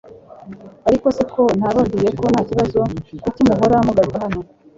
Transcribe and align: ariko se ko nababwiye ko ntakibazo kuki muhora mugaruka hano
ariko 0.87 1.07
se 1.17 1.23
ko 1.33 1.41
nababwiye 1.59 2.09
ko 2.19 2.25
ntakibazo 2.33 2.79
kuki 3.23 3.41
muhora 3.47 3.75
mugaruka 3.85 4.17
hano 4.23 4.39